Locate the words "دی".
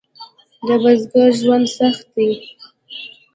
2.15-2.29